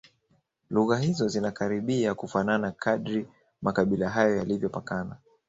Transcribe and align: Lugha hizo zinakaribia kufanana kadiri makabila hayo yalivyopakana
Lugha 0.69 0.97
hizo 1.03 1.27
zinakaribia 1.27 2.15
kufanana 2.15 2.71
kadiri 2.71 3.27
makabila 3.61 4.09
hayo 4.09 4.37
yalivyopakana 4.37 5.15